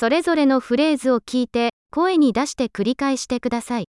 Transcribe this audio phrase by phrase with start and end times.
[0.00, 3.84] それぞれのフレーズを聞いて、声に出して繰り返してください。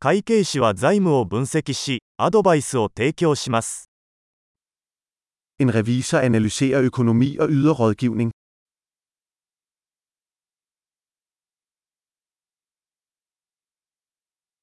[0.00, 3.88] 会計士は財務を分析し、アドバイスを提供します。
[5.60, 8.30] En revisor analyserer økonomi og yder rådgivning.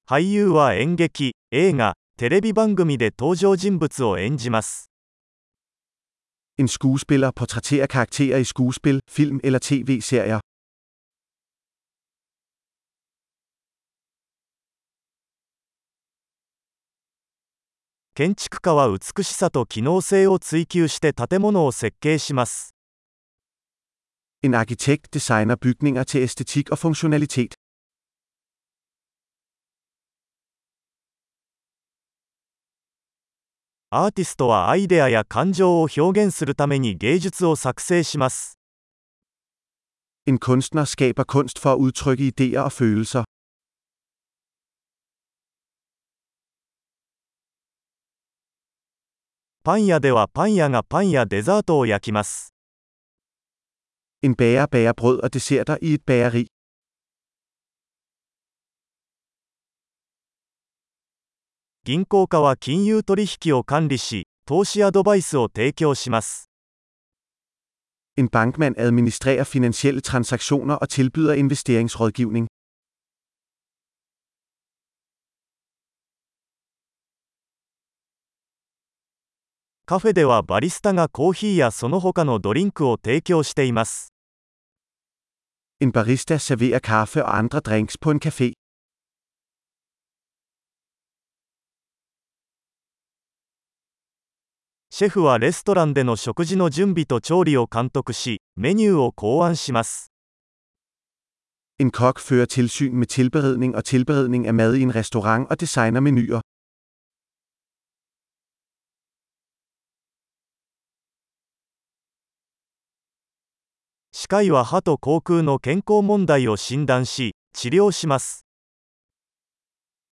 [0.06, 4.89] 俳優は演劇、映画、テレビ番組で登場人物を演じます。
[6.59, 10.41] En skuespiller portrætterer karakterer i skuespil, film eller tv-serier.
[18.17, 22.73] 建築家は美しさと機能性を追求して建物を設計します。
[24.45, 27.55] En arkitekt designer bygninger til æstetik og funktionalitet.
[33.92, 38.60] アーティストはアイデアや感情を表現するために芸術を作成します。
[40.28, 43.24] En kunstner skaber kunst for at udtrykke idéer og følelser.
[49.64, 52.54] パン屋ではパン屋がパンやデザートを焼きます。
[54.22, 56.46] En bager bager brød og desserter i et bageri.
[61.86, 66.50] 銀行家は金融取引を管理し、投資アドバイスを提供します。
[68.18, 72.48] En bankmand administrerer finansielle transaktioner og tilbyder investeringsrådgivning.
[79.86, 84.14] カフェではバリスタがコーヒーやその他のドリンクを提供しています。
[85.82, 88.54] En barista serverer kaffe og andre drinks på en café.
[94.92, 100.12] シェフはレストランでの食事の準備と調理を監督し、メニューを考案します。
[101.78, 106.42] En kok fører tilsyn med tilberedning og tilberedning af mad i en restaurant og designer menuer.
[114.12, 118.44] 歯科医は歯と口腔の健康問題を診断し、治療します。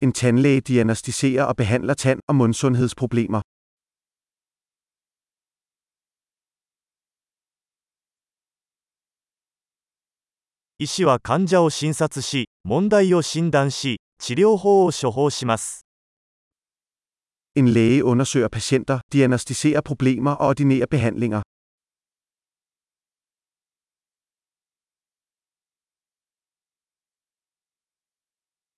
[0.02, 3.42] En tandlæge diagnostiserer og behandler tand- og mundsundhedsproblemer.
[10.80, 15.88] 医師は患者を診察し、問題を診断し、治療法を処方します。
[17.56, 21.42] En læge undersøger patienter, diagnostiserer problemer og ordinerer behandlinger.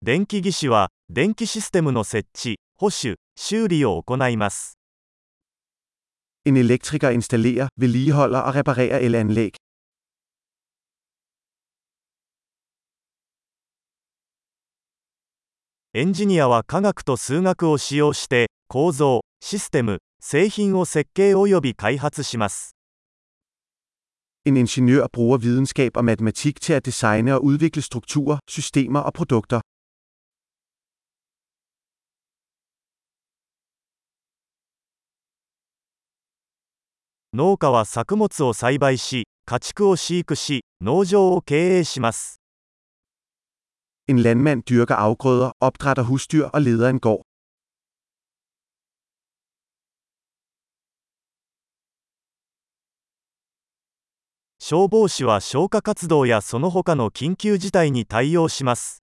[0.01, 4.77] 電気技師は電気システムの設置、保守、修理を行います。
[6.45, 9.57] En elektriker installerer, vedligeholder og reparerer elanlæg.
[15.99, 22.77] エンジニアは科学と数学を使用して構造、システム、製品を設計及び開発します。
[24.45, 29.59] En ingeniør bruger videnskab og matematik til at designe og udvikle strukturer, systemer og produkter.
[37.33, 42.38] 農家は作物を栽培し、家畜を飼育し、農場を経営します。
[44.11, 47.21] En landmand dyrker afgrøder, opdrætter husdyr og leder en gård.
[54.59, 59.03] 消防士は消火活動やその他の緊急事態に対応します。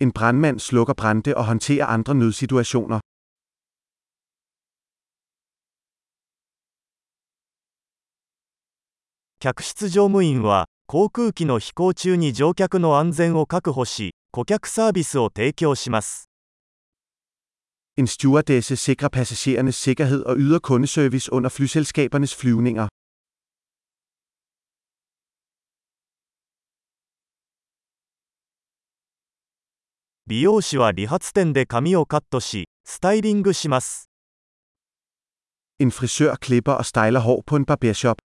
[0.00, 3.00] En brandmand slukker brande og håndterer andre nødsituationer.
[9.40, 16.30] 客室乗務員は航空機の飛行中に乗客の安全を確保し顧客サービスを提供します
[17.98, 22.88] En stewardesse sikrer passagerernes sikkerhed og yder kundeservice under flyselskabernes flyvninger.
[30.26, 34.08] 美容師は理髪店で髪をカットし、スタイリングします。
[35.80, 38.27] En frisør klipper og styler hår på en barbershop.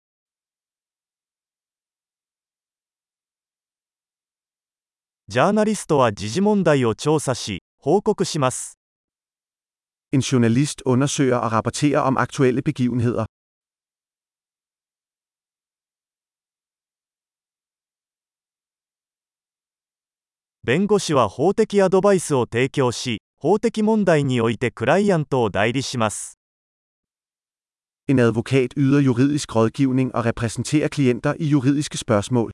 [5.30, 8.80] ジャーナリストは時事問題を調査し、報告します。
[10.10, 13.26] En journalist undersøger og rapporterer om aktuelle begivenheder.
[20.64, 26.40] 弁護士は法的アドバイスを提供し、法的問題においてクライアントを代理します。
[28.08, 32.50] En advokat yder juridisk rådgivning og repræsenterer klienter i juridiske spørgsmål.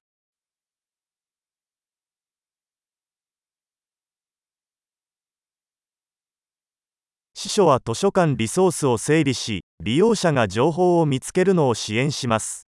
[7.46, 12.66] 司書は図書館リソースを整理し、利用者が情報を見つけるのを支援します。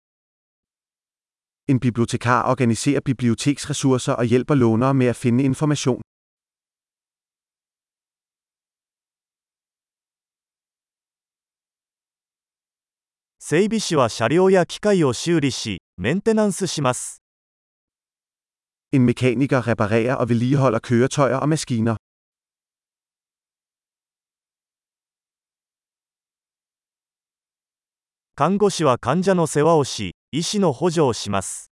[1.67, 6.01] En bibliotekar organiserer biblioteksressourcer og hjælper lånere med at finde information.
[13.41, 17.23] 整備士は車両や機械を修理し、メンテナンスします。
[18.93, 21.97] En mekaniker reparerer og vedligeholder køretøjer og maskiner.
[28.39, 31.73] 看護師は患者の世話をし、医師の補助をします。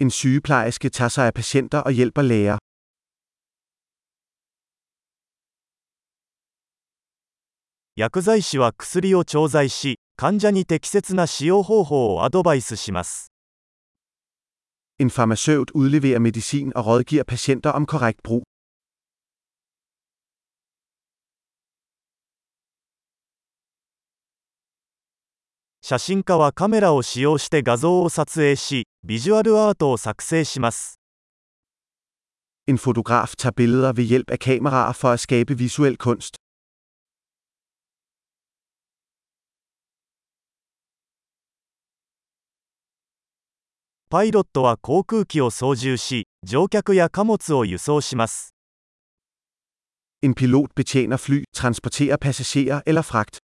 [0.00, 2.58] En sygeplejerske tager sig af patienter og hjælper læger.
[7.94, 13.30] 薬剤師は薬を調剤し、患者に適切な使用方法をアドバイスします。
[14.98, 18.42] En farmaceut udleverer medicin og rådgiver patienter om korrekt brug.
[25.90, 31.00] 写真家はカメラを使用して画像を撮影し、ビジュアルアートを作成します。
[32.66, 36.36] En fotograf tager billeder ved hjælp af kameraer for at skabe visuel kunst.
[44.10, 48.54] パイロットは航空機を操縦し、乗客や貨物を輸送します。
[50.22, 53.38] En pilot betjener fly, transporterer passagerer eller fragt.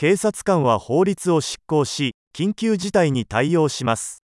[0.00, 4.22] 警察官は法律を執行し、緊急事態に対応します。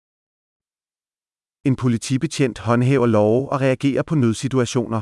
[1.64, 5.00] En politibetjent håndhæver love og reagerer på nødsituationer.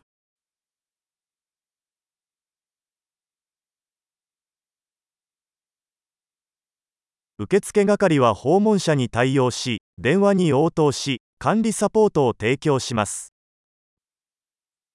[7.41, 13.33] 受付係は訪問者に対応し、電話に応答し、管理サポートを提供します。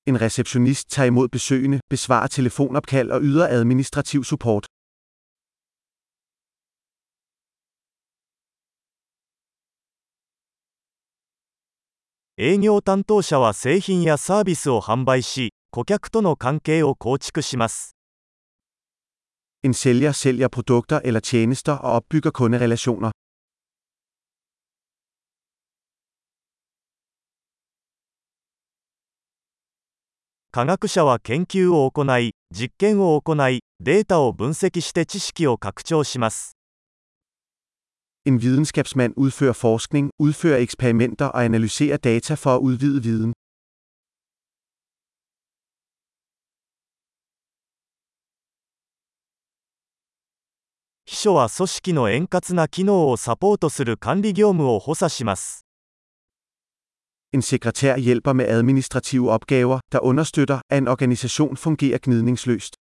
[0.07, 4.67] En receptionist tager imod besøgende, besvarer telefonopkald og yder administrativ support.
[12.37, 17.95] 営業担当者は製品やサービスを販売し、顧客との関係を構築します。
[19.63, 23.11] En sælger sælger produkter eller tjenester og opbygger kunderelationer.
[30.51, 36.54] 科学者は研究を行い、実験を行い、データを分析して知識を拡張します。
[38.26, 43.32] En videnskabsmand udfører forskning, udfører eksperimenter og analyserer data for at udvide viden.
[51.10, 55.66] 秘書は組織の円滑な機能をサポートする管理業務を補佐します。
[57.32, 62.76] En sekretær hjælper med administrative opgaver, der understøtter, at en organisation fungerer gnidningsløst.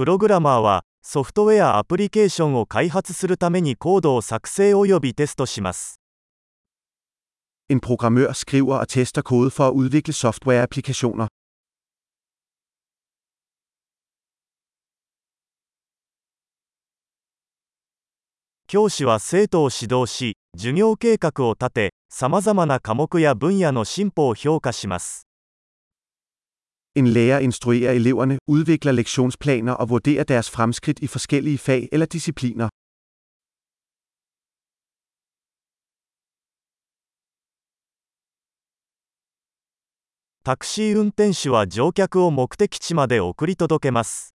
[0.00, 6.00] プログラマーは、ソフトウェアアプリケーションを開発するためにコードを作成及びテストします。
[7.68, 11.28] En programmør skriver og tester kode for at udvikle softwareapplikationer.
[18.68, 25.29] 教師は生徒を指導し、授業計画を立て、様々な科目や分野の進歩を評価します。
[26.94, 32.68] En lærer instruerer eleverne, udvikler lektionsplaner og vurderer deres fremskridt i forskellige fag eller discipliner.
[40.42, 44.34] タクシー運転手は乗客を目的地まで送り届けます。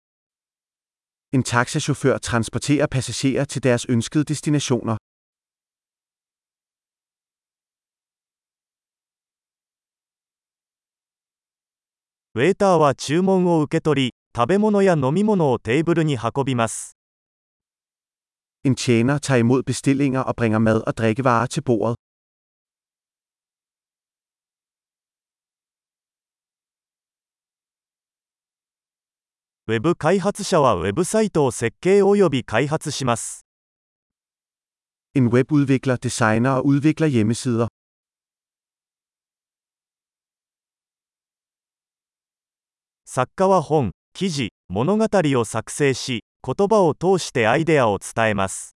[1.32, 4.96] En taxachauffør transporterer passagerer til deres ønskede destinationer.
[12.36, 16.96] ウェーターは注文を受け取り、食べ物や飲み物をテーブルに運びます。
[18.64, 21.94] En tjener tager imod bestillinger og bringer mad og drikkevarer til bordet.
[29.68, 33.46] ウェブ開発者はウェブサイトを設計及び開発します。
[35.14, 37.68] En webudvikler designer og udvikler hjemmesider.
[43.16, 48.74] 作家は本、記事、物語を作成し、言葉を通してアイデアを伝えます。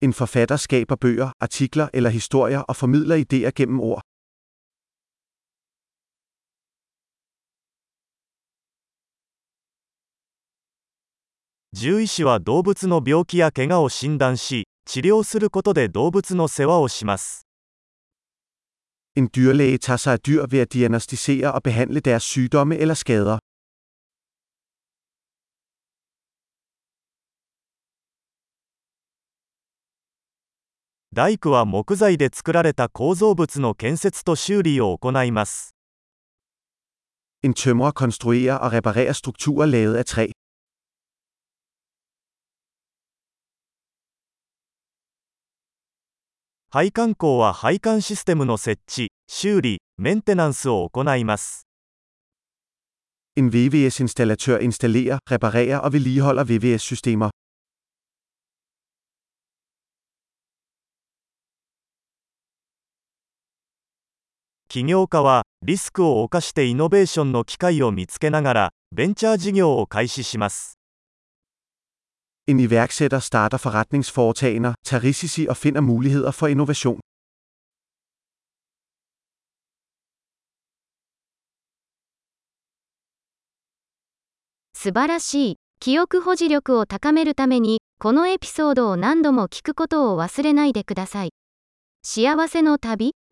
[0.00, 4.00] En forfatter skaber bøger, artikler eller historier og formidler idéer gennem ord.
[11.74, 17.46] 獣医師は動物の病気や怪我を診断し、治療することで動物の世話をします。
[19.15, 23.37] En dyrlæge tager sig af dyr ved at diagnostisere og behandle deres sygdomme eller skader.
[31.17, 35.73] 大工は木材で作られた構造物の建設と修理を行います。
[37.41, 40.29] En tømrer konstruerer og reparerer strukturer lavet af træ.
[46.74, 51.66] 配管工は配管システムの設置、修理、メンテナンスを行います。
[53.36, 57.28] En VVS-installatør installerer, reparerer og vedligeholder VVS-systemer.
[64.70, 70.78] 起業家はリスクを冒してイノベーションの機会を見つけながらベンチャー事業を開始します。
[72.46, 77.00] En iværksætter starter forretningsforetagender, tager risici og finder muligheder for innovation.
[84.74, 85.56] 素晴らしい。
[85.78, 91.30] 記憶保持力を高めるために、このエピソードを何度も聞くことを忘れないでください。
[92.02, 93.12] 幸せの旅